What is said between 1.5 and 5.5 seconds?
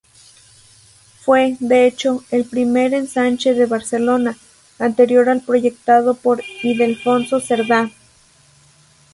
de hecho, el primer ensanche de Barcelona, anterior al